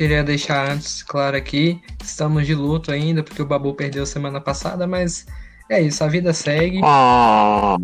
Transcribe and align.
queria 0.00 0.24
deixar 0.24 0.70
antes 0.70 1.02
claro 1.02 1.36
aqui, 1.36 1.78
estamos 2.02 2.46
de 2.46 2.54
luto 2.54 2.90
ainda, 2.90 3.22
porque 3.22 3.42
o 3.42 3.44
Babu 3.44 3.74
perdeu 3.74 4.06
semana 4.06 4.40
passada, 4.40 4.86
mas 4.86 5.26
é 5.68 5.78
isso, 5.82 6.02
a 6.02 6.08
vida 6.08 6.32
segue. 6.32 6.80
Ah. 6.82 7.76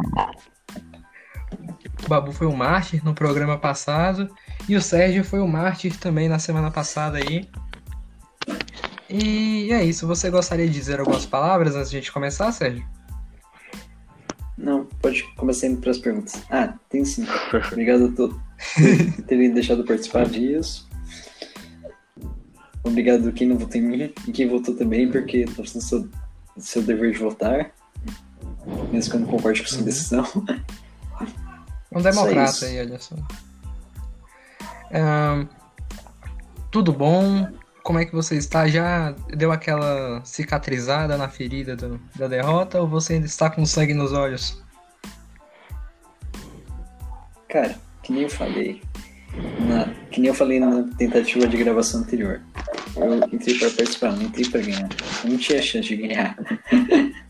O 2.02 2.08
Babu 2.08 2.32
foi 2.32 2.46
um 2.46 2.56
mártir 2.56 3.04
no 3.04 3.12
programa 3.12 3.58
passado, 3.58 4.34
e 4.66 4.74
o 4.74 4.80
Sérgio 4.80 5.22
foi 5.24 5.40
um 5.40 5.46
mártir 5.46 5.94
também 5.98 6.26
na 6.26 6.38
semana 6.38 6.70
passada 6.70 7.18
aí. 7.18 7.46
E 9.10 9.70
é 9.70 9.84
isso, 9.84 10.06
você 10.06 10.30
gostaria 10.30 10.66
de 10.66 10.72
dizer 10.72 11.00
algumas 11.00 11.26
palavras 11.26 11.76
antes 11.76 11.90
de 11.90 11.98
a 11.98 12.00
gente 12.00 12.12
começar, 12.12 12.50
Sérgio? 12.50 12.82
Não, 14.56 14.86
pode 15.02 15.22
começar 15.34 15.66
indo 15.66 15.82
para 15.82 15.90
as 15.90 15.98
perguntas. 15.98 16.42
Ah, 16.48 16.72
tem 16.88 17.04
sim. 17.04 17.26
Obrigado 17.70 18.06
a 18.06 18.12
todos 18.12 18.36
por 19.16 19.22
terem 19.24 19.52
deixado 19.52 19.84
participar 19.84 20.24
disso. 20.24 20.85
Obrigado 22.96 23.30
quem 23.32 23.46
não 23.46 23.58
votou 23.58 23.78
em 23.78 23.84
mim 23.84 24.14
e 24.26 24.32
quem 24.32 24.48
votou 24.48 24.74
também, 24.74 25.12
porque 25.12 25.40
estou 25.40 25.62
fazendo 25.66 25.82
seu, 25.82 26.08
seu 26.56 26.80
dever 26.80 27.12
de 27.12 27.18
votar, 27.18 27.70
mesmo 28.90 29.10
que 29.10 29.16
eu 29.18 29.20
não 29.20 29.28
concorde 29.28 29.60
com 29.60 29.68
sua 29.68 29.82
decisão. 29.82 30.24
Um 31.92 32.00
democrata 32.00 32.64
aí, 32.64 32.80
olha 32.80 32.98
só. 32.98 33.14
Ahn, 34.90 35.46
tudo 36.72 36.90
bom? 36.90 37.46
Como 37.82 37.98
é 37.98 38.06
que 38.06 38.14
você 38.14 38.36
está? 38.36 38.66
Já 38.66 39.10
deu 39.28 39.52
aquela 39.52 40.24
cicatrizada 40.24 41.18
na 41.18 41.28
ferida 41.28 41.76
do- 41.76 42.00
da 42.14 42.26
derrota 42.28 42.80
ou 42.80 42.88
você 42.88 43.12
ainda 43.12 43.26
está 43.26 43.50
com 43.50 43.66
sangue 43.66 43.92
nos 43.92 44.14
olhos? 44.14 44.58
Cara, 47.46 47.78
que 48.02 48.10
nem 48.10 48.22
eu 48.22 48.30
falei. 48.30 48.80
Na, 49.68 49.84
que 50.10 50.18
nem 50.18 50.28
eu 50.28 50.34
falei 50.34 50.58
na 50.58 50.84
tentativa 50.96 51.46
de 51.46 51.58
gravação 51.58 52.00
anterior. 52.00 52.40
Eu 52.96 53.16
entrei 53.32 53.58
para 53.58 53.70
participar, 53.70 54.12
não 54.12 54.22
entrei 54.22 54.48
para 54.48 54.60
ganhar. 54.62 54.88
Eu 55.24 55.30
não 55.30 55.36
tinha 55.38 55.60
chance 55.62 55.88
de 55.88 55.96
ganhar. 55.96 56.36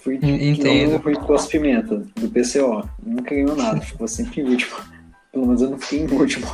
Fui 0.00 0.18
En- 0.22 0.50
entendo. 0.50 1.00
Fui 1.00 1.14
com 1.14 1.32
as 1.32 1.46
pimenta 1.46 1.96
do 2.16 2.28
PCO. 2.28 2.88
Nunca 3.02 3.34
ganhou 3.34 3.56
nada, 3.56 3.80
ficou 3.80 4.06
sempre 4.06 4.42
em 4.42 4.50
último. 4.50 4.76
Pelo 5.32 5.46
menos 5.46 5.62
eu 5.62 5.70
não 5.70 5.78
fiquei 5.78 6.00
em 6.00 6.10
último. 6.10 6.46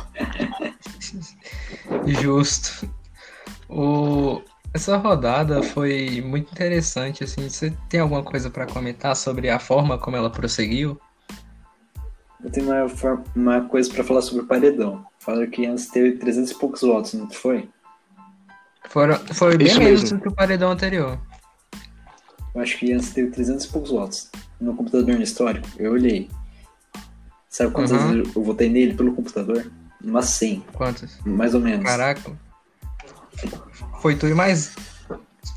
Justo. 2.07 2.89
O... 3.69 4.41
Essa 4.73 4.95
rodada 4.95 5.61
foi 5.61 6.21
muito 6.25 6.49
interessante, 6.51 7.25
assim. 7.25 7.49
Você 7.49 7.73
tem 7.89 7.99
alguma 7.99 8.23
coisa 8.23 8.49
para 8.49 8.65
comentar 8.65 9.17
sobre 9.17 9.49
a 9.49 9.59
forma 9.59 9.97
como 9.97 10.15
ela 10.15 10.29
prosseguiu? 10.29 10.97
Eu 12.41 12.49
tenho 12.49 12.67
uma, 12.67 13.23
uma 13.35 13.61
coisa 13.67 13.91
para 13.93 14.03
falar 14.03 14.21
sobre 14.21 14.43
o 14.43 14.47
paredão. 14.47 15.05
Falaram 15.19 15.49
que 15.49 15.65
antes 15.65 15.87
teve 15.89 16.13
300 16.13 16.51
e 16.51 16.55
poucos 16.55 16.81
votos, 16.81 17.13
não 17.13 17.29
foi? 17.29 17.69
Foram, 18.91 19.17
foi 19.33 19.57
bem 19.57 19.77
menos 19.79 20.09
do 20.09 20.19
que 20.19 20.27
o 20.27 20.31
paredão 20.35 20.71
anterior. 20.71 21.17
Eu 22.53 22.61
acho 22.61 22.77
que 22.77 22.91
antes 22.91 23.11
teve 23.11 23.31
300 23.31 23.65
e 23.65 23.69
poucos 23.69 23.91
votos. 23.91 24.29
No 24.59 24.75
computador 24.75 25.15
no 25.15 25.21
histórico, 25.21 25.67
eu 25.77 25.93
olhei. 25.93 26.29
Sabe 27.49 27.71
quantas 27.71 27.91
Uhum. 27.91 28.11
vezes 28.13 28.35
eu 28.35 28.43
votei 28.43 28.69
nele 28.69 28.93
pelo 28.93 29.13
computador? 29.13 29.71
Umas 30.03 30.25
100, 30.25 30.61
Quantos? 30.73 31.19
mais 31.25 31.53
ou 31.53 31.61
menos. 31.61 31.85
Caraca. 31.85 32.37
Foi 34.01 34.15
tu 34.15 34.27
e 34.27 34.33
mais. 34.33 34.75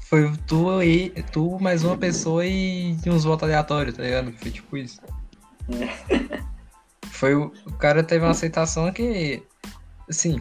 Foi 0.08 0.30
tu 0.46 0.82
e 0.82 1.10
tu 1.32 1.58
mais 1.60 1.82
uma 1.82 1.96
pessoa 1.96 2.46
e 2.46 2.96
uns 3.06 3.24
votos 3.24 3.42
aleatórios, 3.44 3.96
tá 3.96 4.02
ligado? 4.02 4.32
Foi 4.32 4.50
tipo 4.50 4.76
isso. 4.76 5.00
Foi 7.10 7.34
o, 7.34 7.52
o 7.66 7.72
cara 7.72 8.04
teve 8.04 8.24
uma 8.24 8.30
aceitação 8.30 8.92
que 8.92 9.42
assim, 10.08 10.40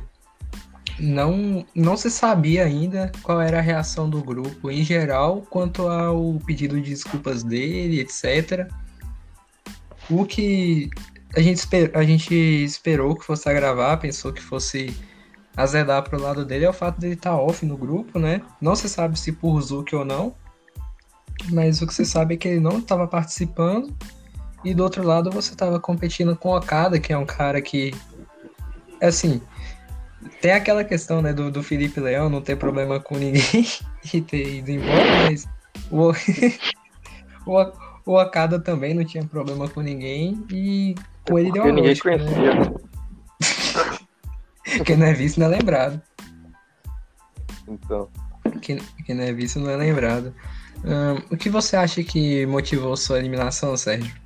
não 0.99 1.65
não 1.73 1.97
se 1.97 2.09
sabia 2.09 2.63
ainda 2.63 3.11
qual 3.21 3.41
era 3.41 3.59
a 3.59 3.61
reação 3.61 4.09
do 4.09 4.21
grupo 4.21 4.69
em 4.69 4.83
geral 4.83 5.41
quanto 5.49 5.87
ao 5.87 6.39
pedido 6.45 6.79
de 6.79 6.89
desculpas 6.89 7.43
dele, 7.43 7.99
etc. 7.99 8.67
O 10.09 10.25
que 10.25 10.89
a 11.35 11.41
gente, 11.41 11.57
esper, 11.57 11.91
a 11.95 12.03
gente 12.03 12.33
esperou 12.35 13.15
que 13.15 13.25
fosse 13.25 13.51
gravar, 13.53 13.97
pensou 13.97 14.31
que 14.31 14.41
fosse 14.41 14.95
azedar 15.55 16.03
pro 16.03 16.21
lado 16.21 16.45
dele 16.45 16.65
é 16.65 16.69
o 16.69 16.73
fato 16.73 16.99
dele 16.99 17.13
estar 17.13 17.35
off 17.35 17.65
no 17.65 17.77
grupo, 17.77 18.19
né? 18.19 18.41
Não 18.61 18.75
se 18.75 18.87
sabe 18.87 19.19
se 19.19 19.31
por 19.31 19.59
Zuki 19.61 19.95
ou 19.95 20.05
não, 20.05 20.35
mas 21.51 21.81
o 21.81 21.87
que 21.87 21.93
você 21.93 22.05
sabe 22.05 22.35
é 22.35 22.37
que 22.37 22.47
ele 22.47 22.59
não 22.59 22.79
estava 22.79 23.07
participando. 23.07 23.93
E 24.63 24.73
do 24.73 24.83
outro 24.83 25.03
lado 25.03 25.29
você 25.29 25.53
estava 25.53 25.79
competindo 25.79 26.35
com 26.35 26.55
Okada, 26.55 26.99
que 26.99 27.11
é 27.11 27.17
um 27.17 27.25
cara 27.25 27.61
que, 27.61 27.93
assim, 29.01 29.41
tem 30.41 30.51
aquela 30.51 30.84
questão, 30.84 31.22
né, 31.22 31.34
do, 31.34 31.51
do 31.51 31.63
Felipe 31.63 32.00
Leão 32.00 32.29
não 32.29 32.41
ter 32.41 32.56
problema 32.56 33.00
com 33.00 33.17
ninguém 33.17 33.66
e 34.13 34.22
ter 34.22 34.57
ido 34.57 34.72
embora, 34.72 35.29
mas 35.29 35.47
o, 35.91 36.11
o, 37.45 37.72
o 38.11 38.22
Okada 38.22 38.59
também 38.59 38.94
não 38.94 39.03
tinha 39.03 39.23
problema 39.25 39.67
com 39.69 39.81
ninguém 39.81 40.44
e 40.51 40.95
com 41.28 41.39
ele 41.39 41.51
deu 41.51 41.63
uma 41.63 41.72
ninguém 41.72 41.89
lógica, 41.89 42.17
né? 42.17 42.25
conhecia. 42.25 42.73
Quem 44.85 44.97
não 44.97 45.06
é 45.06 45.13
visto 45.13 45.39
não 45.39 45.47
é 45.47 45.50
lembrado. 45.50 46.01
Então, 47.67 48.09
Quem, 48.62 48.78
quem 49.06 49.16
não 49.16 49.23
é 49.23 49.33
visto 49.33 49.59
não 49.59 49.69
é 49.69 49.75
lembrado. 49.75 50.33
Ahn, 50.83 51.22
o 51.31 51.38
que 51.38 51.50
você 51.50 51.75
acha 51.75 52.03
que 52.03 52.45
motivou 52.45 52.95
sua 52.97 53.19
eliminação, 53.19 53.75
Sérgio? 53.78 54.22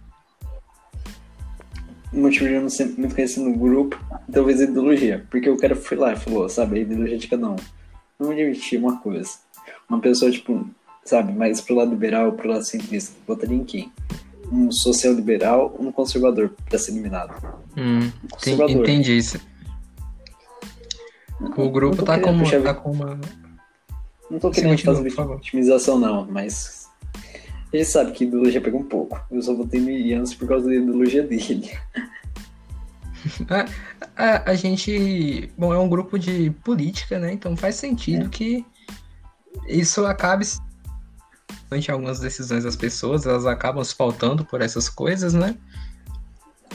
Motivo 2.17 2.47
de 2.47 2.53
eu 2.53 2.61
não 2.61 2.69
ser 2.69 2.85
muito 2.97 3.13
conhecido 3.16 3.47
no 3.50 3.57
grupo, 3.57 3.97
talvez 4.31 4.59
a 4.59 4.63
ideologia. 4.63 5.25
Porque 5.29 5.50
o 5.50 5.57
cara 5.57 5.75
foi 5.75 5.97
lá 5.97 6.13
e 6.13 6.16
falou, 6.17 6.50
sabe, 6.50 6.79
a 6.79 6.81
ideologia 6.81 7.17
de 7.17 7.28
cada 7.28 7.50
um. 7.50 7.55
Não 8.19 8.29
me 8.29 8.41
admitir 8.41 8.79
uma 8.79 8.97
coisa. 9.00 9.29
Uma 9.88 10.00
pessoa, 10.00 10.31
tipo, 10.31 10.67
sabe, 11.06 11.31
mais 11.33 11.61
pro 11.61 11.75
lado 11.75 11.91
liberal, 11.91 12.31
pro 12.33 12.50
lado 12.50 12.63
centrista. 12.66 13.16
Votaria 13.27 13.56
em 13.56 13.63
quem? 13.63 13.91
Um 14.51 14.72
social 14.72 15.13
liberal 15.13 15.75
ou 15.77 15.88
um 15.88 15.91
conservador 15.91 16.51
pra 16.67 16.79
ser 16.79 16.91
eliminado? 16.91 17.35
Hum, 17.77 18.00
Um 18.00 18.01
Sim, 18.01 18.11
conservador. 18.31 18.83
entendi 18.83 19.17
isso. 19.17 19.39
O 21.56 21.69
grupo 21.69 22.03
tá 22.03 22.19
com, 22.19 22.44
tá 22.63 22.73
com 22.73 22.91
uma. 22.91 23.19
Não 24.31 24.39
tô 24.39 24.51
Sim, 24.51 24.61
querendo 24.61 24.83
continua, 24.83 25.16
fazer 25.16 25.35
vitimização, 25.35 26.00
não, 26.00 26.25
mas. 26.25 26.89
Ele 27.72 27.83
sabe 27.83 28.11
que 28.11 28.23
ideologia 28.23 28.61
pega 28.61 28.78
um 28.78 28.83
pouco. 28.83 29.19
Eu 29.29 29.41
só 29.41 29.53
votei 29.53 29.81
no 29.81 29.89
Yannis 29.89 30.33
por 30.33 30.47
causa 30.47 30.67
da 30.67 30.75
ideologia 30.75 31.24
dele. 31.24 31.77
A, 34.15 34.50
a 34.51 34.56
gente. 34.56 35.51
Bom, 35.57 35.74
é 35.74 35.77
um 35.77 35.89
grupo 35.89 36.18
de 36.18 36.51
política, 36.63 37.19
né? 37.19 37.33
Então 37.33 37.57
faz 37.57 37.75
sentido 37.75 38.30
que 38.30 38.65
isso 39.68 40.06
acabe. 40.06 40.45
Durante 41.69 41.92
algumas 41.92 42.19
decisões 42.21 42.63
das 42.63 42.77
pessoas, 42.77 43.25
elas 43.25 43.45
acabam 43.45 43.83
se 43.83 43.94
faltando 43.94 44.45
por 44.45 44.62
essas 44.62 44.88
coisas, 44.88 45.33
né? 45.33 45.57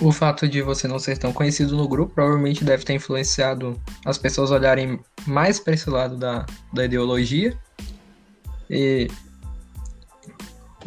O 0.00 0.12
fato 0.12 0.46
de 0.46 0.60
você 0.60 0.86
não 0.86 0.98
ser 0.98 1.16
tão 1.16 1.32
conhecido 1.32 1.74
no 1.74 1.88
grupo 1.88 2.14
provavelmente 2.14 2.62
deve 2.62 2.84
ter 2.84 2.92
influenciado 2.92 3.80
as 4.04 4.18
pessoas 4.18 4.52
a 4.52 4.56
olharem 4.56 5.00
mais 5.26 5.58
para 5.58 5.72
esse 5.72 5.88
lado 5.88 6.16
da, 6.16 6.44
da 6.74 6.84
ideologia. 6.84 7.56
E 8.68 9.08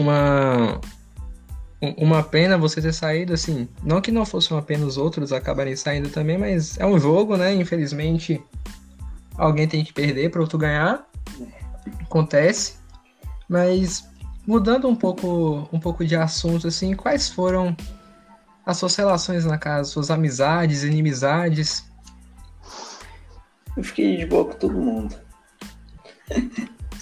uma, 0.02 0.80
um- 1.82 2.06
uma 2.06 2.24
pena 2.24 2.58
você 2.58 2.82
ter 2.82 2.94
saído, 2.94 3.34
assim, 3.34 3.68
não 3.84 4.02
que 4.02 4.12
não 4.12 4.26
fosse 4.26 4.52
uma 4.52 4.62
pena 4.62 4.86
os 4.86 4.98
outros 4.98 5.32
acabarem 5.32 5.76
saindo 5.76 6.10
também, 6.10 6.38
mas 6.38 6.78
é 6.78 6.86
um 6.86 7.00
jogo, 7.00 7.38
né? 7.38 7.54
Infelizmente, 7.54 8.42
alguém 9.38 9.68
tem 9.68 9.84
que 9.84 9.94
perder 9.94 10.30
para 10.32 10.42
outro 10.42 10.58
ganhar. 10.58 11.08
Acontece. 12.02 12.76
Mas 13.48 14.08
mudando 14.48 14.88
um 14.88 14.96
pouco, 14.96 15.68
um 15.72 15.80
pouco 15.80 16.04
de 16.06 16.16
assunto, 16.16 16.68
assim, 16.68 16.96
quais 16.96 17.30
foram 17.30 17.76
as 18.66 18.78
suas 18.78 18.96
relações 18.96 19.46
na 19.46 19.58
casa, 19.58 19.90
suas 19.90 20.10
amizades, 20.10 20.84
inimizades? 20.84 21.86
Eu 23.78 23.84
fiquei 23.84 24.18
de 24.18 24.26
boa 24.26 24.46
com 24.46 24.54
todo 24.54 24.74
mundo. 24.74 25.16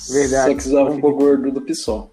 Verdade. 0.09 0.51
Só 0.51 0.55
que 0.55 0.63
zoava 0.69 0.91
um 0.91 0.99
pouco 0.99 1.19
gordo 1.19 1.51
do 1.51 1.61
PSOL. 1.61 2.12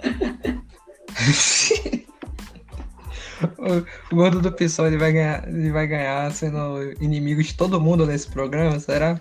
o 4.10 4.14
gordo 4.14 4.40
do 4.40 4.52
pessoal 4.52 4.88
ele 4.88 4.98
vai 4.98 5.12
ganhar, 5.12 5.48
ele 5.48 5.70
vai 5.70 5.86
ganhar 5.86 6.30
sendo 6.32 6.92
inimigo 7.02 7.42
de 7.42 7.54
todo 7.54 7.80
mundo 7.80 8.06
nesse 8.06 8.28
programa, 8.28 8.78
será? 8.78 9.20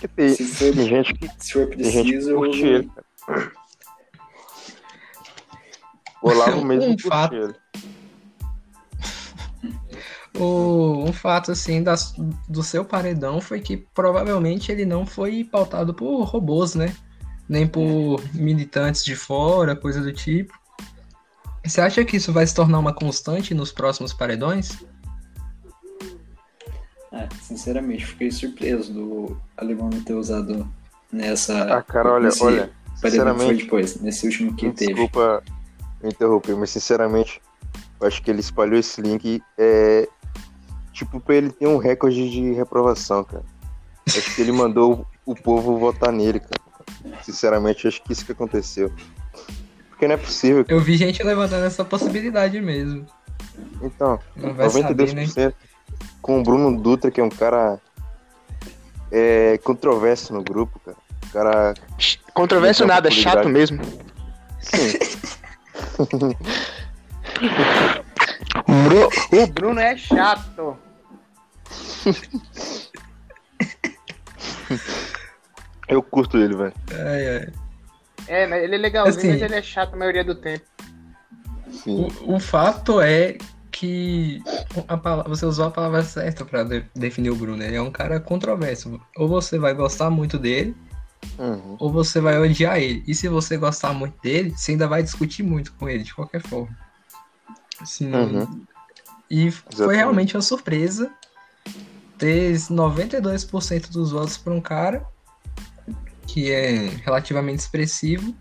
que 0.00 0.08
tem, 0.08 0.28
Se 0.34 0.44
for- 0.44 0.74
tem 0.74 0.88
gente 0.88 1.14
que, 1.14 1.28
Se 1.38 1.52
for 1.52 1.66
tem 1.68 1.84
gente 1.84 2.04
que 2.04 2.12
preciso, 2.12 2.30
eu 2.30 2.44
ele. 2.46 2.90
cara. 3.26 3.52
O 6.22 6.28
Olavo 6.28 6.64
mesmo 6.64 6.92
Um 6.92 6.98
fato. 6.98 7.34
ele. 7.34 7.54
O, 10.38 11.04
um 11.08 11.12
fato 11.12 11.50
assim 11.50 11.82
das- 11.82 12.14
do 12.48 12.62
seu 12.62 12.84
paredão 12.84 13.40
foi 13.40 13.60
que 13.60 13.76
provavelmente 13.76 14.70
ele 14.70 14.84
não 14.84 15.04
foi 15.04 15.44
pautado 15.44 15.92
por 15.92 16.22
robôs, 16.24 16.74
né? 16.74 16.94
Nem 17.50 17.66
por 17.66 18.22
militantes 18.32 19.04
de 19.04 19.16
fora, 19.16 19.74
coisa 19.74 20.00
do 20.00 20.12
tipo. 20.12 20.56
Você 21.64 21.80
acha 21.80 22.04
que 22.04 22.16
isso 22.16 22.32
vai 22.32 22.46
se 22.46 22.54
tornar 22.54 22.78
uma 22.78 22.94
constante 22.94 23.52
nos 23.52 23.72
próximos 23.72 24.12
paredões? 24.12 24.78
É, 27.12 27.28
sinceramente, 27.42 28.06
fiquei 28.06 28.30
surpreso 28.30 28.92
do 28.92 29.36
alemão 29.56 29.90
não 29.90 30.00
ter 30.00 30.14
usado 30.14 30.64
nessa. 31.12 31.64
Ah, 31.64 31.82
cara, 31.82 32.12
olha, 32.12 32.26
nesse 32.26 32.44
olha, 32.44 32.70
sinceramente, 32.94 33.64
depois, 33.64 34.00
nesse 34.00 34.26
último 34.26 34.54
que 34.54 34.70
teve. 34.70 34.94
desculpa 34.94 35.42
me 36.00 36.08
interromper, 36.08 36.54
mas 36.56 36.70
sinceramente, 36.70 37.42
eu 38.00 38.06
acho 38.06 38.22
que 38.22 38.30
ele 38.30 38.38
espalhou 38.38 38.78
esse 38.78 39.02
link 39.02 39.42
é 39.58 40.08
tipo 40.92 41.18
pra 41.18 41.34
ele 41.34 41.50
ter 41.50 41.66
um 41.66 41.78
recorde 41.78 42.30
de 42.30 42.52
reprovação, 42.52 43.24
cara. 43.24 43.44
Acho 44.06 44.36
que 44.36 44.40
ele 44.40 44.52
mandou 44.52 45.04
o 45.26 45.34
povo 45.34 45.76
votar 45.78 46.12
nele, 46.12 46.38
cara. 46.38 46.69
Sinceramente, 47.22 47.86
acho 47.86 48.02
que 48.02 48.12
isso 48.12 48.24
que 48.24 48.32
aconteceu. 48.32 48.92
Porque 49.88 50.06
não 50.06 50.14
é 50.14 50.18
possível. 50.18 50.64
Eu 50.68 50.80
vi 50.80 50.96
gente 50.96 51.22
levantando 51.22 51.64
essa 51.64 51.84
possibilidade 51.84 52.60
mesmo. 52.60 53.06
Então, 53.82 54.18
Não 54.36 54.54
vai 54.54 54.70
saber, 54.70 55.14
né? 55.14 55.24
92% 55.24 55.54
com 56.22 56.40
o 56.40 56.42
Bruno 56.42 56.80
Dutra, 56.80 57.10
que 57.10 57.20
é 57.20 57.24
um 57.24 57.28
cara 57.28 57.78
é, 59.10 59.58
controverso 59.58 60.32
no 60.32 60.42
grupo, 60.42 60.80
cara. 60.80 60.96
O 61.26 61.32
cara. 61.32 61.74
Controverso 62.32 62.86
nada, 62.86 63.08
é 63.08 63.10
chato 63.10 63.48
mesmo. 63.48 63.82
Sim, 64.60 64.98
O 69.32 69.46
Bruno 69.48 69.80
é 69.80 69.96
chato. 69.96 70.76
eu 75.90 76.02
curto 76.02 76.36
ele, 76.38 76.56
velho. 76.56 76.72
Ai, 76.92 77.28
ai. 77.38 77.48
É, 78.28 78.46
mas 78.46 78.62
ele 78.62 78.74
é 78.74 78.78
legalzinho, 78.78 79.18
Assim- 79.18 79.30
mas 79.32 79.42
ele 79.42 79.54
é 79.54 79.62
chato 79.62 79.94
a 79.94 79.96
maioria 79.96 80.24
do 80.24 80.34
tempo. 80.34 80.64
Sim. 81.70 82.08
O, 82.26 82.34
o 82.36 82.40
fato 82.40 83.00
é 83.00 83.38
que 83.72 84.42
a 84.88 84.96
pala- 84.96 85.24
você 85.24 85.46
usou 85.46 85.66
a 85.66 85.70
palavra 85.70 86.02
certa 86.02 86.44
pra 86.44 86.62
de- 86.64 86.84
definir 86.94 87.30
o 87.30 87.36
Bruno. 87.36 87.62
Ele 87.62 87.76
é 87.76 87.82
um 87.82 87.90
cara 87.90 88.20
controverso. 88.20 89.00
Ou 89.16 89.28
você 89.28 89.58
vai 89.58 89.72
gostar 89.74 90.10
muito 90.10 90.38
dele, 90.38 90.76
Uhum. 91.38 91.76
ou 91.78 91.90
você 91.90 92.20
vai 92.20 92.38
odiar 92.38 92.78
ele. 92.78 93.02
E 93.06 93.14
se 93.14 93.28
você 93.28 93.56
gostar 93.56 93.92
muito 93.92 94.20
dele, 94.20 94.50
você 94.56 94.72
ainda 94.72 94.86
vai 94.88 95.02
discutir 95.02 95.42
muito 95.42 95.72
com 95.74 95.88
ele, 95.88 96.02
de 96.02 96.14
qualquer 96.14 96.42
forma. 96.42 96.76
Assim, 97.80 98.12
Uhum. 98.12 98.64
E 99.30 99.50
foi 99.50 99.64
Exatamente. 99.72 99.96
realmente 99.96 100.36
uma 100.36 100.42
surpresa 100.42 101.10
ter 102.18 102.52
92% 102.68 103.90
dos 103.90 104.10
votos 104.10 104.36
para 104.36 104.52
um 104.52 104.60
cara 104.60 105.06
que 106.32 106.50
é 106.52 106.86
relativamente 107.04 107.58
expressivo, 107.58 108.32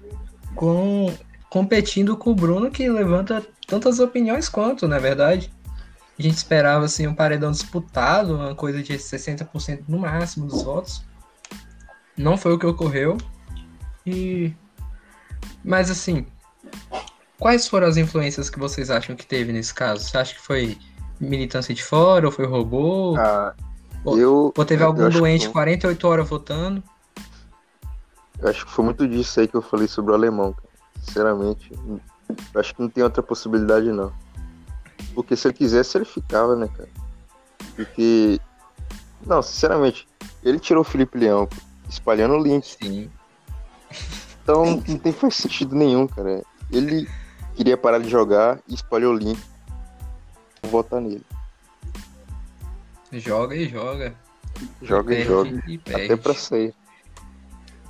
com, 0.54 1.12
competindo 1.50 2.16
com 2.16 2.30
o 2.32 2.36
Bruno, 2.36 2.70
que 2.70 2.88
levanta 2.88 3.44
tantas 3.68 4.00
opiniões 4.00 4.48
quanto, 4.48 4.88
na 4.88 5.00
verdade. 5.00 5.52
A 6.18 6.22
gente 6.22 6.36
esperava 6.38 6.86
assim, 6.86 7.08
um 7.08 7.16
paredão 7.16 7.50
disputado, 7.50 8.36
uma 8.36 8.54
coisa 8.54 8.84
de 8.84 8.94
60% 8.94 9.86
no 9.88 9.98
máximo 9.98 10.46
dos 10.46 10.62
votos. 10.62 11.02
Não 12.16 12.38
foi 12.38 12.54
o 12.54 12.60
que 12.60 12.66
ocorreu. 12.66 13.18
E. 14.06 14.54
Mas 15.64 15.90
assim, 15.90 16.26
quais 17.40 17.68
foram 17.68 17.88
as 17.88 17.98
influências 17.98 18.50
que 18.50 18.60
vocês 18.60 18.92
acham 18.92 19.16
que 19.16 19.26
teve 19.26 19.52
nesse 19.52 19.74
caso? 19.74 20.04
Você 20.04 20.18
acha 20.18 20.36
que 20.36 20.42
foi 20.42 20.78
militância 21.20 21.74
de 21.74 21.84
fora, 21.84 22.26
ou 22.28 22.32
foi 22.32 22.46
robô? 22.46 23.16
Ah, 23.18 23.56
Ou- 24.04 24.20
eu. 24.20 24.54
ou 24.56 24.66
teve 24.66 24.84
algum 24.84 25.10
que 25.10 25.18
doente 25.18 25.46
foi- 25.46 25.54
48 25.54 26.08
horas 26.08 26.30
votando? 26.30 26.84
Eu 28.42 28.50
acho 28.50 28.66
que 28.66 28.72
foi 28.72 28.86
muito 28.86 29.08
disso 29.08 29.40
aí 29.40 29.48
que 29.48 29.56
eu 29.56 29.62
falei 29.62 29.88
sobre 29.88 30.12
o 30.12 30.16
alemão, 30.16 30.54
cara. 30.54 30.70
Sinceramente, 31.02 31.72
eu 32.54 32.60
acho 32.60 32.76
que 32.76 32.82
não 32.82 32.90
tem 32.90 33.04
outra 33.04 33.22
possibilidade, 33.22 33.92
não. 33.92 34.12
Porque 35.14 35.36
se 35.36 35.48
ele 35.48 35.56
quisesse, 35.56 35.98
ele 35.98 36.06
ficava, 36.06 36.56
né, 36.56 36.68
cara? 36.68 36.90
Porque. 37.76 38.40
Não, 39.26 39.42
sinceramente, 39.42 40.08
ele 40.44 40.60
tirou 40.60 40.82
o 40.82 40.86
Felipe 40.86 41.18
Leão, 41.18 41.48
espalhando 41.90 42.36
o 42.36 42.42
link. 42.42 42.78
Sim. 42.82 43.10
Então 44.42 44.66
não 44.88 44.98
tem 44.98 45.12
faz 45.12 45.36
sentido 45.36 45.76
nenhum, 45.76 46.08
cara. 46.08 46.44
Ele 46.72 47.08
queria 47.56 47.78
parar 47.78 48.00
de 48.00 48.10
jogar 48.10 48.60
e 48.68 48.74
espalhou 48.74 49.14
o 49.14 49.18
link. 49.18 49.40
Vou 50.62 50.72
votar 50.72 51.02
nele. 51.02 51.26
Joga 53.12 53.56
e 53.56 53.68
joga. 53.68 54.16
Joga 54.82 55.14
e 55.14 55.18
Perde 55.18 55.30
joga. 55.30 55.64
E. 55.68 55.82
Até 55.94 56.16
pra 56.16 56.34
sair. 56.34 56.74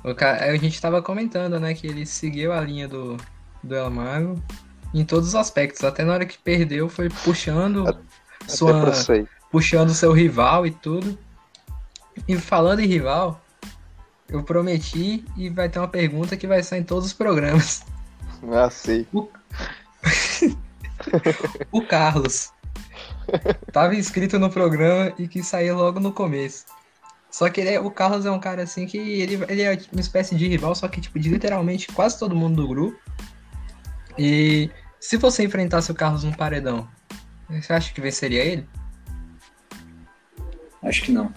O 0.02 0.14
A 0.24 0.56
gente 0.56 0.80
tava 0.80 1.02
comentando, 1.02 1.60
né, 1.60 1.74
que 1.74 1.86
ele 1.86 2.06
seguiu 2.06 2.52
a 2.52 2.60
linha 2.60 2.88
do, 2.88 3.16
do 3.62 3.74
El 3.74 3.90
Mago 3.90 4.42
em 4.94 5.04
todos 5.04 5.28
os 5.28 5.34
aspectos. 5.34 5.84
Até 5.84 6.04
na 6.04 6.14
hora 6.14 6.26
que 6.26 6.38
perdeu, 6.38 6.88
foi 6.88 7.08
puxando 7.08 7.86
Até 7.86 8.00
sua, 8.46 8.92
puxando 9.50 9.92
seu 9.92 10.12
rival 10.12 10.66
e 10.66 10.70
tudo. 10.70 11.18
E 12.26 12.36
falando 12.36 12.80
em 12.80 12.86
rival, 12.86 13.40
eu 14.28 14.42
prometi 14.42 15.24
e 15.36 15.48
vai 15.48 15.68
ter 15.68 15.78
uma 15.78 15.88
pergunta 15.88 16.36
que 16.36 16.46
vai 16.46 16.62
sair 16.62 16.80
em 16.80 16.84
todos 16.84 17.06
os 17.06 17.12
programas. 17.12 17.84
Ah, 18.50 18.70
sei. 18.70 19.06
O 21.70 21.82
Carlos 21.86 22.52
tava 23.72 23.94
inscrito 23.94 24.38
no 24.38 24.50
programa 24.50 25.12
e 25.18 25.28
quis 25.28 25.46
sair 25.46 25.72
logo 25.72 26.00
no 26.00 26.12
começo. 26.12 26.64
Só 27.30 27.48
que 27.48 27.60
ele 27.60 27.70
é- 27.70 27.80
o 27.80 27.90
Carlos 27.90 28.26
é 28.26 28.30
um 28.30 28.40
cara 28.40 28.62
assim 28.64 28.86
que 28.86 28.98
ele, 28.98 29.34
ele 29.48 29.62
é 29.62 29.78
uma 29.92 30.00
espécie 30.00 30.34
de 30.34 30.48
rival, 30.48 30.74
só 30.74 30.88
que 30.88 31.00
tipo, 31.00 31.18
de 31.18 31.28
literalmente 31.28 31.86
quase 31.88 32.18
todo 32.18 32.34
mundo 32.34 32.56
do 32.62 32.68
grupo. 32.68 32.98
E 34.18 34.68
se 34.98 35.16
você 35.16 35.44
enfrentasse 35.44 35.90
o 35.90 35.94
Carlos 35.94 36.24
no 36.24 36.36
paredão, 36.36 36.88
você 37.48 37.72
acha 37.72 37.92
que 37.92 38.00
venceria 38.00 38.44
ele? 38.44 38.66
Acho 40.82 41.02
que 41.02 41.12
não. 41.12 41.32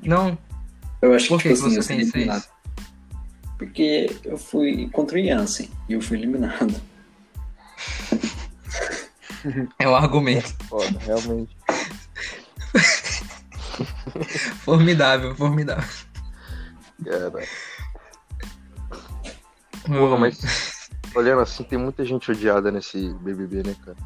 Não? 0.00 0.38
Eu 1.02 1.14
acho 1.14 1.28
Por 1.28 1.40
que, 1.42 1.48
que, 1.48 1.54
tipo 1.54 1.68
que 1.68 1.68
assim, 1.68 1.76
você 1.76 1.82
seria 1.82 2.04
pensa 2.04 2.16
eliminado. 2.16 2.40
isso? 2.40 2.54
Porque 3.58 4.16
eu 4.24 4.36
fui 4.38 4.88
contra 4.90 5.18
o 5.18 5.24
Jansen 5.24 5.70
e 5.88 5.92
eu 5.92 6.00
fui 6.00 6.16
eliminado. 6.18 6.74
É 9.78 9.86
um 9.86 9.94
argumento 9.94 10.54
Foda, 10.64 10.98
realmente. 11.00 11.54
Formidável, 14.64 15.34
formidável. 15.34 15.88
Cara. 17.04 17.46
Porra, 19.86 20.16
mas 20.18 20.88
olhando 21.14 21.42
assim, 21.42 21.62
tem 21.64 21.78
muita 21.78 22.04
gente 22.04 22.30
odiada 22.30 22.70
nesse 22.70 23.12
BBB, 23.20 23.62
né, 23.66 23.76
cara? 23.84 23.96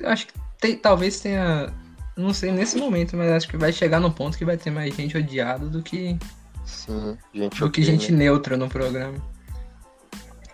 Eu 0.00 0.08
acho 0.10 0.26
que 0.26 0.34
tem- 0.60 0.76
talvez 0.76 1.20
tenha. 1.20 1.72
Não 2.16 2.34
sei 2.34 2.50
nesse 2.50 2.76
momento, 2.76 3.16
mas 3.16 3.30
acho 3.30 3.48
que 3.48 3.56
vai 3.56 3.72
chegar 3.72 4.00
no 4.00 4.10
ponto 4.10 4.36
que 4.36 4.44
vai 4.44 4.56
ter 4.56 4.70
mais 4.70 4.94
gente 4.94 5.16
odiada 5.16 5.66
do 5.66 5.82
que 5.82 6.18
Sim, 6.64 7.16
gente 7.32 7.60
do 7.60 7.70
que 7.70 7.80
ok, 7.80 7.84
gente 7.84 8.10
né? 8.12 8.18
neutra 8.18 8.56
no 8.56 8.68
programa. 8.68 9.16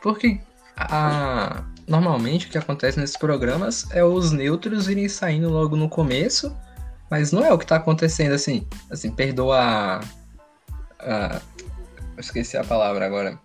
Porque 0.02 0.40
a- 0.76 1.64
normalmente 1.88 2.46
o 2.46 2.50
que 2.50 2.58
acontece 2.58 3.00
nesses 3.00 3.16
programas 3.16 3.90
é 3.90 4.04
os 4.04 4.30
neutros 4.30 4.88
irem 4.88 5.08
saindo 5.08 5.48
logo 5.48 5.74
no 5.74 5.88
começo, 5.88 6.54
mas 7.11 7.32
não 7.32 7.44
é 7.44 7.52
o 7.52 7.58
que 7.58 7.66
tá 7.66 7.76
acontecendo 7.76 8.32
assim. 8.32 8.66
Assim, 8.90 9.11
perdoa 9.11 9.58
a. 9.61 10.00
a- 11.00 11.40
esqueci 12.18 12.56
a 12.56 12.64
palavra 12.64 13.06
agora. 13.06 13.38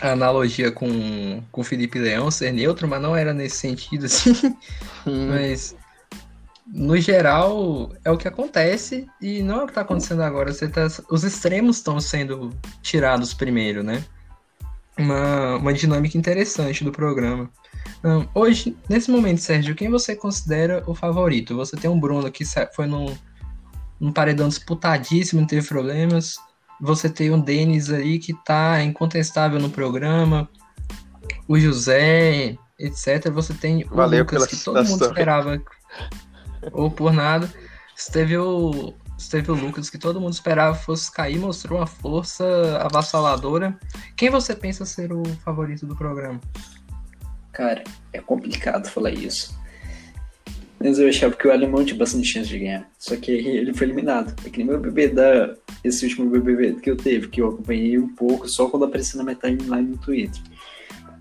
A 0.00 0.12
analogia 0.12 0.72
com, 0.72 1.42
com 1.52 1.60
o 1.60 1.64
Felipe 1.64 1.98
Leão 1.98 2.30
ser 2.30 2.52
neutro, 2.52 2.88
mas 2.88 3.02
não 3.02 3.14
era 3.14 3.34
nesse 3.34 3.56
sentido, 3.56 4.06
assim. 4.06 4.32
Hum, 5.06 5.28
Mas 5.28 5.76
no 6.66 6.96
geral 6.98 7.92
é 8.04 8.10
o 8.10 8.16
que 8.16 8.28
acontece 8.28 9.06
e 9.20 9.42
não 9.42 9.60
é 9.60 9.64
o 9.64 9.66
que 9.66 9.72
tá 9.74 9.80
acontecendo 9.82 10.22
agora. 10.22 10.52
Você 10.52 10.68
tá, 10.68 10.86
os 11.10 11.24
extremos 11.24 11.76
estão 11.78 12.00
sendo 12.00 12.50
tirados 12.80 13.34
primeiro, 13.34 13.82
né? 13.82 14.02
Uma, 15.00 15.56
uma 15.56 15.72
dinâmica 15.72 16.18
interessante 16.18 16.84
do 16.84 16.92
programa. 16.92 17.50
Hum, 18.04 18.26
hoje, 18.34 18.76
nesse 18.88 19.10
momento, 19.10 19.40
Sérgio, 19.40 19.74
quem 19.74 19.90
você 19.90 20.14
considera 20.14 20.82
o 20.86 20.94
favorito? 20.94 21.56
Você 21.56 21.76
tem 21.76 21.90
um 21.90 21.98
Bruno 21.98 22.30
que 22.30 22.44
foi 22.74 22.86
num, 22.86 23.16
num 23.98 24.12
paredão 24.12 24.48
disputadíssimo, 24.48 25.40
não 25.40 25.48
teve 25.48 25.66
problemas. 25.66 26.36
Você 26.80 27.08
tem 27.08 27.30
um 27.30 27.40
Denis 27.40 27.90
aí 27.90 28.18
que 28.18 28.34
tá 28.44 28.82
incontestável 28.82 29.58
no 29.58 29.70
programa. 29.70 30.48
O 31.48 31.58
José, 31.58 32.56
etc. 32.78 33.30
Você 33.32 33.54
tem 33.54 33.84
o 33.84 33.94
Valeu 33.94 34.20
Lucas, 34.20 34.46
que 34.46 34.56
todo 34.56 34.84
mundo 34.84 35.04
esperava. 35.04 35.62
Ou 36.72 36.90
por 36.90 37.12
nada. 37.12 37.50
Você 37.94 38.12
teve 38.12 38.36
o, 38.36 38.94
teve 39.28 39.50
o 39.50 39.54
Lucas, 39.54 39.90
que 39.90 39.98
todo 39.98 40.20
mundo 40.20 40.32
esperava 40.32 40.74
fosse 40.74 41.12
cair, 41.12 41.38
mostrou 41.38 41.78
uma 41.78 41.86
força 41.86 42.44
avassaladora. 42.78 43.78
Quem 44.16 44.30
você 44.30 44.54
pensa 44.54 44.84
ser 44.84 45.12
o 45.12 45.22
favorito 45.44 45.86
do 45.86 45.96
programa? 45.96 46.40
Cara, 47.52 47.84
é 48.12 48.20
complicado 48.20 48.88
falar 48.88 49.10
isso. 49.10 49.58
Mas 50.82 50.98
eu 50.98 51.08
achava 51.08 51.36
que 51.36 51.46
o 51.46 51.52
alemão 51.52 51.84
tinha 51.84 51.98
bastante 51.98 52.26
chance 52.26 52.48
de 52.48 52.58
ganhar. 52.58 52.88
Só 52.98 53.14
que 53.14 53.30
ele 53.30 53.74
foi 53.74 53.86
eliminado. 53.86 54.34
É 54.46 54.48
que 54.48 54.58
nem 54.58 54.66
meu 54.66 54.80
bebê 54.80 55.08
da. 55.08 55.54
Esse 55.84 56.06
último 56.06 56.30
BBB 56.30 56.80
que 56.80 56.90
eu 56.90 56.96
teve, 56.96 57.28
que 57.28 57.42
eu 57.42 57.48
acompanhei 57.48 57.98
um 57.98 58.08
pouco 58.14 58.48
só 58.48 58.68
quando 58.68 58.86
apareceu 58.86 59.18
na 59.18 59.24
minha 59.24 59.36
timeline 59.36 59.90
no 59.90 59.98
Twitter. 59.98 60.40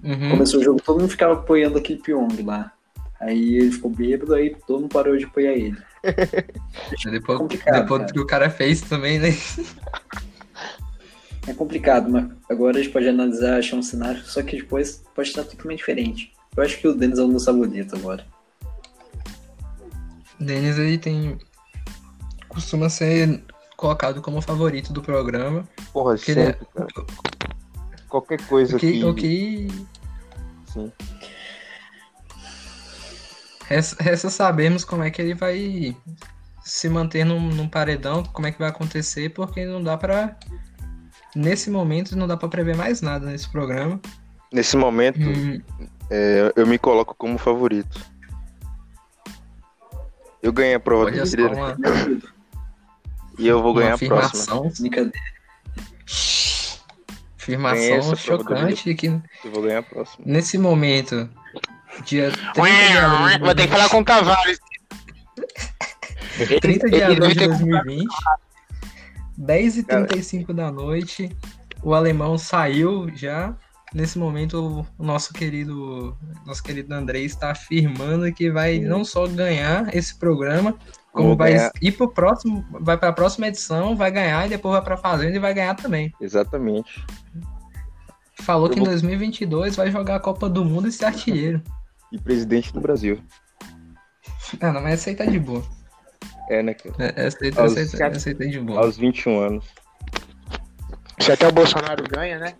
Uhum. 0.01 0.29
Começou 0.31 0.61
o 0.61 0.63
jogo, 0.63 0.81
todo 0.81 0.99
mundo 1.01 1.09
ficava 1.09 1.33
apoiando 1.33 1.77
aquele 1.77 2.01
Pyong 2.01 2.41
lá. 2.43 2.71
Aí 3.19 3.57
ele 3.57 3.71
ficou 3.71 3.91
bêbado, 3.91 4.33
aí 4.33 4.55
todo 4.65 4.81
mundo 4.81 4.93
parou 4.93 5.17
de 5.17 5.25
apoiar 5.25 5.51
ele. 5.51 5.77
Depois, 7.11 7.37
complicado, 7.39 7.81
depois 7.81 8.01
do 8.01 8.05
cara. 8.05 8.13
que 8.13 8.19
o 8.19 8.27
cara 8.27 8.49
fez 8.49 8.81
também, 8.81 9.19
né? 9.19 9.29
É 11.47 11.53
complicado, 11.53 12.09
mas 12.09 12.29
agora 12.49 12.77
a 12.77 12.81
gente 12.81 12.91
pode 12.91 13.07
analisar, 13.07 13.57
achar 13.57 13.75
um 13.77 13.81
cenário, 13.81 14.21
só 14.23 14.41
que 14.43 14.57
depois 14.57 15.03
pode 15.15 15.29
estar 15.29 15.43
totalmente 15.43 15.79
diferente. 15.79 16.31
Eu 16.55 16.63
acho 16.63 16.77
que 16.79 16.87
o 16.87 16.93
Denis 16.93 17.17
é 17.19 17.23
o 17.23 17.27
meu 17.27 17.39
favorito 17.39 17.95
agora. 17.95 18.25
Denis 20.39 20.77
ele 20.77 20.97
tem. 20.97 21.37
costuma 22.47 22.89
ser 22.89 23.43
colocado 23.75 24.21
como 24.21 24.41
favorito 24.41 24.91
do 24.93 25.01
programa. 25.01 25.67
Porra, 25.91 26.15
ele 26.27 26.39
é- 26.39 26.45
sempre, 26.53 26.67
cara. 26.75 26.87
Qualquer 28.07 28.41
coisa 28.47 28.75
O 28.75 28.79
que, 28.79 28.91
que. 28.91 29.03
o 29.05 29.13
que 29.13 29.67
Sim. 30.73 30.91
Resta, 33.69 34.03
resta 34.03 34.29
sabermos 34.29 34.83
como 34.83 35.03
é 35.03 35.11
que 35.11 35.21
ele 35.21 35.35
vai 35.35 35.95
se 36.63 36.89
manter 36.89 37.23
num, 37.23 37.39
num 37.39 37.69
paredão, 37.69 38.23
como 38.23 38.47
é 38.47 38.51
que 38.51 38.59
vai 38.59 38.69
acontecer, 38.69 39.29
porque 39.29 39.65
não 39.65 39.81
dá 39.81 39.95
pra. 39.95 40.35
Nesse 41.35 41.69
momento 41.69 42.17
não 42.17 42.27
dá 42.27 42.35
pra 42.35 42.49
prever 42.49 42.75
mais 42.75 43.01
nada 43.01 43.27
nesse 43.27 43.47
programa. 43.49 44.01
Nesse 44.51 44.75
momento, 44.75 45.19
Hum, 45.19 45.61
é, 46.09 46.51
eu 46.55 46.65
me 46.65 46.79
coloco 46.79 47.13
como 47.15 47.37
favorito. 47.37 48.03
Eu 50.41 50.51
ganhei 50.51 50.73
a 50.73 50.79
prova 50.79 51.05
olha 51.05 51.23
líder 51.23 51.51
uma, 51.51 51.77
e 53.37 53.47
eu 53.47 53.61
vou 53.61 53.73
ganhar 53.73 53.93
a 53.93 53.97
próxima. 53.97 54.69
afirmação, 57.35 58.15
chocante 58.15 58.95
que 58.95 59.07
Eu 59.07 59.51
vou 59.51 59.61
ganhar 59.61 59.79
a 59.79 59.83
próxima. 59.83 60.23
nesse 60.25 60.57
momento, 60.57 61.29
dia 62.03 62.31
30 62.53 62.59
de 62.59 63.01
abril 63.01 63.37
de 63.37 63.39
Vou 63.39 63.55
ter 63.55 63.63
que 63.63 63.67
falar 63.73 63.89
com 63.89 63.99
o 63.99 64.03
Tavares. 64.05 64.59
30 66.61 66.89
de 66.89 67.03
abril 67.03 67.27
de 67.29 67.35
ter 67.35 67.47
2020, 67.47 68.07
10h35 69.39 70.53
da 70.53 70.71
noite, 70.71 71.35
o 71.83 71.93
alemão 71.93 72.37
saiu 72.37 73.09
já. 73.15 73.55
Nesse 73.93 74.19
momento, 74.19 74.85
o 74.99 75.03
nosso 75.03 75.33
querido, 75.33 76.15
nosso 76.45 76.61
querido 76.61 76.93
André 76.93 77.21
está 77.21 77.51
afirmando 77.51 78.31
que 78.31 78.51
vai 78.51 78.77
não 78.77 79.03
só 79.03 79.25
ganhar 79.27 79.93
esse 79.95 80.13
programa, 80.19 80.75
como 81.11 81.29
Vou 81.29 81.37
vai 81.37 81.53
ganhar. 81.53 81.71
ir 81.81 81.93
pro 81.93 82.07
próximo, 82.07 82.63
vai 82.69 82.95
para 82.97 83.09
a 83.09 83.13
próxima 83.13 83.47
edição, 83.47 83.95
vai 83.95 84.11
ganhar 84.11 84.45
e 84.45 84.49
depois 84.49 84.73
vai 84.73 84.81
para 84.83 84.95
fazenda 84.95 85.35
e 85.35 85.39
vai 85.39 85.55
ganhar 85.55 85.73
também. 85.75 86.13
Exatamente. 86.21 87.03
Falou 88.43 88.67
Eu 88.67 88.73
que 88.73 88.79
em 88.79 88.83
vou- 88.83 88.89
2022 88.91 89.75
vai 89.75 89.89
jogar 89.89 90.17
a 90.17 90.19
Copa 90.19 90.47
do 90.47 90.63
Mundo 90.63 90.87
e 90.87 90.91
ser 90.91 91.05
artilheiro. 91.05 91.59
E 92.11 92.17
presidente 92.19 92.73
do 92.73 92.81
Brasil. 92.81 93.21
Ah, 94.59 94.71
não, 94.73 94.81
mas 94.81 94.93
essa 94.93 95.09
aí 95.11 95.15
tá 95.15 95.25
de 95.25 95.39
boa. 95.39 95.63
É, 96.49 96.63
né, 96.63 96.73
cara? 96.73 96.95
É, 97.15 97.27
Essa 97.27 97.37
aí, 97.43 97.53
Aos- 97.55 97.77
essa 97.77 98.03
aí- 98.05 98.11
essa 98.15 98.29
aí 98.29 98.35
tá 98.35 98.45
de 98.45 98.59
boa. 98.59 98.81
Aos 98.83 98.97
21 98.97 99.39
anos. 99.39 99.65
Se 101.19 101.31
até 101.31 101.47
o 101.47 101.51
Bolsonaro 101.51 102.03
ganha, 102.09 102.39
né? 102.39 102.55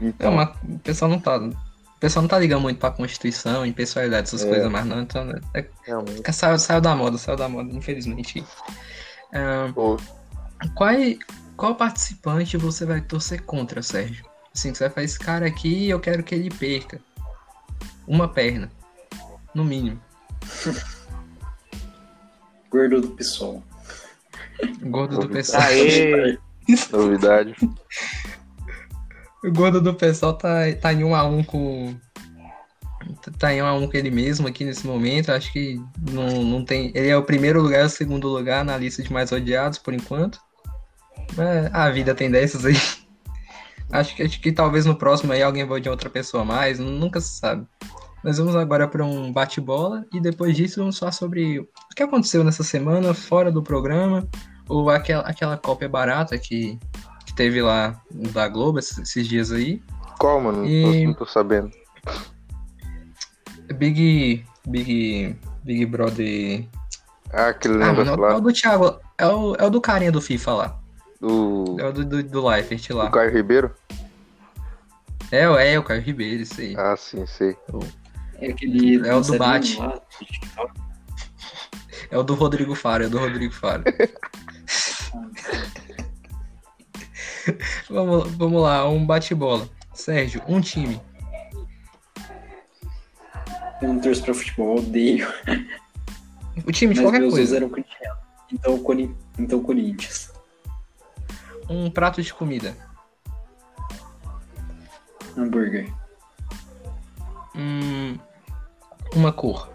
É, 0.00 0.04
Então, 0.06 0.32
mas 0.32 0.48
o 0.68 0.78
pessoal 0.80 1.10
não 1.10 1.20
tá. 1.20 1.36
O 1.36 2.00
pessoal 2.00 2.22
não 2.22 2.28
tá 2.28 2.38
ligando 2.38 2.62
muito 2.62 2.78
pra 2.80 2.90
Constituição, 2.90 3.64
impessoalidade, 3.64 4.26
essas 4.28 4.42
É. 4.42 4.48
coisas 4.48 4.70
mais 4.72 4.86
não. 4.86 5.02
Então, 5.02 5.30
é, 5.54 5.66
realmente. 5.84 6.22
é, 6.24 6.32
saiu, 6.32 6.58
saiu 6.58 6.80
da 6.80 6.96
moda, 6.96 7.18
saiu 7.18 7.36
da 7.36 7.48
moda, 7.48 7.70
infelizmente. 7.72 8.42
Pô, 9.74 9.96
qual, 10.74 10.90
é- 10.90 11.18
qual 11.56 11.74
participante 11.76 12.56
você 12.56 12.84
vai 12.86 13.00
torcer 13.02 13.42
contra, 13.42 13.82
Sérgio? 13.82 14.24
Assim, 14.52 14.74
você 14.74 14.84
vai 14.84 14.90
falar, 14.90 15.04
esse 15.04 15.18
cara 15.18 15.46
aqui 15.46 15.88
eu 15.88 16.00
quero 16.00 16.22
que 16.24 16.34
ele 16.34 16.50
perca. 16.50 16.98
Uma 18.08 18.26
perna. 18.26 18.70
No 19.54 19.64
mínimo. 19.64 20.00
Gordo 22.70 23.00
do 23.00 23.10
PSOL. 23.10 23.62
Gordo 24.82 25.18
do 25.18 25.28
pessoal. 25.28 25.62
Aê! 25.62 26.38
novidade. 26.92 27.56
O 29.42 29.50
gordo 29.50 29.80
do 29.80 29.94
pessoal 29.94 30.34
tá, 30.34 30.72
tá 30.80 30.92
em 30.92 31.02
um 31.02 31.14
a 31.14 31.24
um 31.24 31.42
com. 31.42 31.94
Tá 33.38 33.52
em 33.52 33.62
um 33.62 33.66
a 33.66 33.74
um 33.74 33.88
com 33.88 33.96
ele 33.96 34.10
mesmo 34.10 34.46
aqui 34.46 34.64
nesse 34.64 34.86
momento. 34.86 35.32
Acho 35.32 35.52
que 35.52 35.80
não, 36.10 36.44
não 36.44 36.64
tem. 36.64 36.92
Ele 36.94 37.08
é 37.08 37.16
o 37.16 37.24
primeiro 37.24 37.60
lugar, 37.60 37.86
o 37.86 37.90
segundo 37.90 38.28
lugar 38.28 38.64
na 38.64 38.76
lista 38.76 39.02
de 39.02 39.12
mais 39.12 39.32
odiados 39.32 39.78
por 39.78 39.94
enquanto. 39.94 40.38
Mas 41.36 41.72
a 41.72 41.90
vida 41.90 42.14
tem 42.14 42.30
dessas 42.30 42.64
aí. 42.64 42.76
Acho 43.90 44.14
que, 44.14 44.22
acho 44.22 44.40
que 44.40 44.52
talvez 44.52 44.86
no 44.86 44.94
próximo 44.94 45.32
aí 45.32 45.42
alguém 45.42 45.64
vote 45.64 45.82
de 45.82 45.88
outra 45.88 46.08
pessoa 46.08 46.42
a 46.42 46.46
mais, 46.46 46.78
nunca 46.78 47.20
se 47.20 47.38
sabe. 47.38 47.66
Nós 48.22 48.36
vamos 48.38 48.54
agora 48.54 48.86
para 48.86 49.04
um 49.04 49.32
bate-bola 49.32 50.04
e 50.12 50.20
depois 50.20 50.54
disso 50.56 50.80
vamos 50.80 50.98
falar 50.98 51.12
sobre 51.12 51.58
o 51.60 51.68
que 51.96 52.02
aconteceu 52.02 52.44
nessa 52.44 52.62
semana 52.62 53.14
fora 53.14 53.50
do 53.50 53.62
programa, 53.62 54.28
ou 54.68 54.90
aquela, 54.90 55.22
aquela 55.22 55.56
cópia 55.56 55.88
barata 55.88 56.36
que, 56.38 56.78
que 57.24 57.34
teve 57.34 57.62
lá 57.62 57.98
da 58.32 58.46
Globo 58.48 58.78
esses, 58.78 58.98
esses 58.98 59.26
dias 59.26 59.50
aí. 59.52 59.82
Qual, 60.18 60.38
mano? 60.40 60.58
Não 60.58 60.64
tô- 60.64 60.68
E- 60.94 61.06
Não 61.06 61.14
tô 61.14 61.24
sabendo. 61.26 61.70
Big. 63.74 64.44
Big. 64.68 65.36
Big 65.64 65.86
Brother. 65.86 66.66
Ah, 67.32 67.48
aquele 67.48 67.74
Ah, 67.82 67.92
negócio 67.92 68.04
mano, 68.16 68.24
é 68.24 68.28
o 68.28 68.32
lá 68.34 68.40
do 68.40 68.52
Thiago. 68.52 68.98
É 69.16 69.26
o, 69.26 69.54
é 69.56 69.64
o 69.64 69.70
do 69.70 69.80
carinha 69.80 70.12
do 70.12 70.20
FIFA 70.20 70.52
lá. 70.54 70.78
do, 71.20 71.76
É 71.78 71.86
o 71.88 71.92
do, 71.92 72.04
do, 72.04 72.22
do 72.22 72.46
Leifert 72.48 72.88
do 72.88 72.96
lá. 72.96 73.10
Caio 73.10 73.32
Ribeiro. 73.32 73.70
É, 75.30 75.48
o- 75.48 75.56
é 75.56 75.78
o 75.78 75.82
Caio 75.82 76.02
Ribeiro, 76.02 76.42
isso 76.42 76.60
aí. 76.60 76.74
Ah, 76.76 76.96
sim, 76.96 77.24
sei. 77.26 77.56
É 78.40 78.50
aquele. 78.50 79.06
É 79.06 79.14
o 79.14 79.20
do 79.20 79.38
Bate. 79.38 79.76
lá. 79.76 80.00
É 82.10 82.18
o 82.18 82.22
do 82.22 82.34
Rodrigo 82.34 82.74
Faro, 82.74 83.04
é 83.04 83.06
o 83.06 83.10
do 83.10 83.18
Rodrigo 83.18 83.54
Faro. 83.54 83.84
vamos, 87.88 88.30
vamos 88.32 88.62
lá, 88.62 88.88
um 88.88 89.04
bate-bola. 89.06 89.68
Sérgio, 89.94 90.42
um 90.48 90.60
time. 90.60 91.00
Eu 93.80 93.88
não 93.88 94.00
torço 94.00 94.22
pra 94.24 94.34
futebol, 94.34 94.78
odeio. 94.78 95.28
O 96.66 96.72
time 96.72 96.94
de 96.94 97.00
Mas 97.00 97.10
qualquer 97.10 97.30
coisa. 97.30 97.56
eram. 97.56 97.70
Então, 98.52 98.78
Cori... 98.82 99.14
então 99.38 99.62
Corinthians. 99.62 100.32
Um 101.68 101.90
prato 101.90 102.22
de 102.22 102.34
comida. 102.34 102.76
Hambúrguer. 105.36 105.92
Hum, 107.54 108.18
uma 109.14 109.32
cor. 109.32 109.70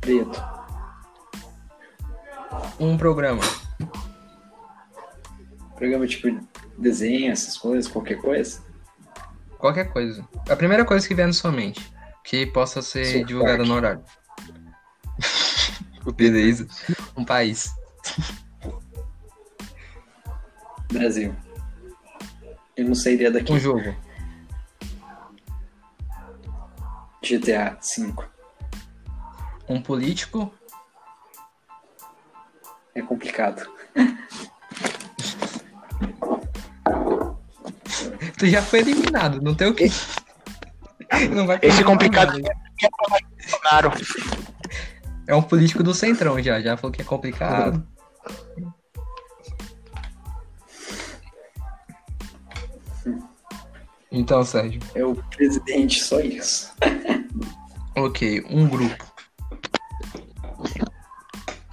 Preto. 0.00 0.42
Um 2.78 2.96
programa. 2.96 3.42
Programa 5.76 6.06
tipo 6.06 6.28
desenho, 6.78 7.32
essas 7.32 7.56
coisas, 7.56 7.90
qualquer 7.90 8.20
coisa. 8.20 8.62
Qualquer 9.58 9.92
coisa. 9.92 10.26
A 10.48 10.56
primeira 10.56 10.84
coisa 10.84 11.06
que 11.06 11.14
vier 11.14 11.26
na 11.26 11.32
sua 11.32 11.52
mente. 11.52 11.92
Que 12.24 12.46
possa 12.46 12.82
ser 12.82 13.24
divulgada 13.24 13.58
Park. 13.58 13.68
no 13.68 13.74
horário. 13.74 14.04
Beleza. 16.16 16.66
Um 17.16 17.24
país. 17.24 17.74
Brasil. 20.90 21.34
Eu 22.76 22.86
não 22.86 22.94
sairia 22.94 23.30
daqui. 23.30 23.52
Um 23.52 23.58
jogo. 23.58 23.94
GTA 27.30 27.78
V. 27.80 28.12
Um 29.68 29.80
político. 29.80 30.52
É 32.94 33.00
complicado. 33.02 33.70
Tu 38.36 38.46
já 38.46 38.62
foi 38.62 38.80
eliminado, 38.80 39.40
não 39.42 39.54
tem 39.54 39.68
o 39.68 39.74
que. 39.74 39.84
Não 41.34 41.46
vai 41.46 41.58
Esse 41.60 41.84
complicado 41.84 42.38
nada. 42.38 42.56
é 42.82 42.88
Bolsonaro. 42.88 43.92
É 45.26 45.34
um 45.34 45.42
político 45.42 45.82
do 45.82 45.92
Centrão 45.92 46.42
já, 46.42 46.58
já 46.58 46.74
falou 46.74 46.90
que 46.90 47.02
é 47.02 47.04
complicado. 47.04 47.86
Então, 54.10 54.42
Sérgio. 54.42 54.80
É 54.94 55.04
o 55.04 55.14
presidente, 55.14 56.00
só 56.00 56.18
isso. 56.20 56.72
Ok, 58.04 58.42
um 58.48 58.66
grupo. 58.66 59.04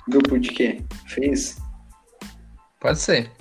Grupo 0.09 0.37
de 0.39 0.49
quê? 0.49 0.81
Fez? 1.07 1.57
Pode 2.81 2.99
ser. 2.99 3.31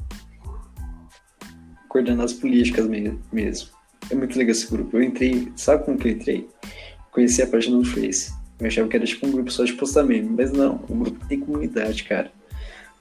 Coordenando 1.88 2.23
as 2.25 2.33
políticas 2.33 2.87
me- 2.87 3.19
mesmo. 3.33 3.71
É 4.11 4.14
muito 4.14 4.38
legal 4.38 4.52
esse 4.52 4.69
grupo. 4.71 4.97
Eu 4.97 5.02
entrei, 5.02 5.52
sabe 5.57 5.85
como 5.85 5.99
que 5.99 6.09
eu 6.09 6.12
entrei? 6.12 6.49
Conheci 7.11 7.43
a 7.43 7.47
página 7.49 7.76
do 7.76 7.85
Face. 7.85 8.33
Eu 8.61 8.66
achava 8.69 8.88
que 8.88 8.97
era 8.97 9.05
tipo 9.05 9.26
um 9.26 9.33
grupo 9.33 9.50
só 9.50 9.64
de 9.64 9.73
postar 9.73 10.05
meme, 10.05 10.31
mas 10.31 10.52
não, 10.52 10.76
o 10.88 10.95
grupo 10.95 11.26
tem 11.26 11.40
comunidade, 11.40 12.05
cara. 12.05 12.31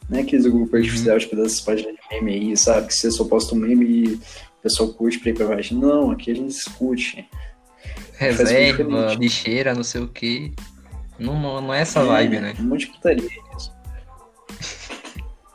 Não 0.10 0.18
é 0.18 0.22
aqueles 0.22 0.46
grupo 0.48 0.75
artificial, 0.75 1.18
tipo, 1.20 1.36
dessas 1.36 1.62
páginas 1.62 1.94
de 1.96 2.00
meme 2.15 2.34
aí, 2.34 2.58
sabe? 2.58 2.88
Que 2.88 2.94
você 2.96 3.12
só 3.12 3.24
posta 3.25 3.54
um 3.56 3.60
meme 3.60 3.86
e 3.86 4.13
o 4.13 4.20
pessoal 4.63 4.89
curte 4.94 5.20
pra 5.20 5.30
ir 5.30 5.34
pra 5.36 5.48
baixo. 5.48 5.75
Não, 5.77 6.10
aqui 6.12 6.32
a 6.32 6.36
gente 6.36 6.48
discute. 6.50 7.27
Reserva, 8.18 9.14
lixeira, 9.16 9.74
não 9.74 9.84
sei 9.84 10.02
o 10.02 10.08
que. 10.08 10.54
Não, 11.20 11.40
não, 11.40 11.62
não 11.62 11.74
é 11.74 11.82
essa 11.82 12.04
vibe, 12.04 12.40
né? 12.40 12.54
Um 12.60 12.64
monte 12.64 12.86
de 12.86 12.94
putaria 12.94 13.30
isso. 13.58 13.74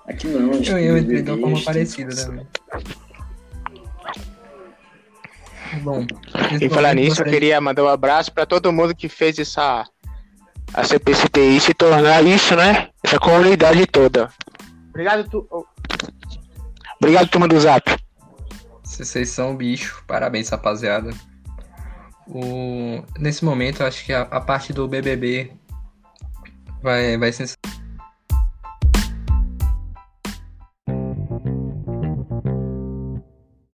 Aqui 0.06 0.26
não, 0.26 0.52
Eu, 0.52 0.78
eu 0.78 0.98
entrei 0.98 1.22
de 1.22 1.30
uma 1.30 1.38
forma 1.38 1.62
parecida 1.62 2.14
também. 2.14 2.46
Bom, 5.82 6.04
E 6.60 6.68
falar 6.68 6.94
nisso, 6.94 7.22
eu 7.22 7.26
queria 7.26 7.60
mandar 7.60 7.84
um 7.84 7.88
abraço 7.88 8.32
pra 8.32 8.44
todo 8.44 8.72
mundo 8.72 8.94
que 8.94 9.08
fez 9.08 9.38
essa 9.38 9.86
a 10.72 10.84
CPCTI 10.84 11.60
se 11.60 11.74
tornar 11.74 12.24
isso, 12.24 12.54
né? 12.56 12.88
Essa 13.04 13.18
comunidade 13.18 13.86
toda. 13.86 14.30
Obrigado, 14.88 15.28
tu... 15.28 15.46
oh. 15.50 15.64
Obrigado, 17.00 17.28
turma 17.28 17.48
do 17.48 17.58
Zap. 17.58 17.96
Vocês 18.84 19.30
são 19.30 19.56
bicho, 19.56 20.02
parabéns, 20.06 20.48
rapaziada. 20.48 21.10
O... 22.30 23.04
Nesse 23.18 23.44
momento, 23.44 23.82
acho 23.82 24.04
que 24.04 24.12
a, 24.12 24.22
a 24.22 24.40
parte 24.40 24.72
do 24.72 24.86
BBB 24.86 25.52
vai, 26.82 27.16
vai 27.16 27.32
ser 27.32 27.46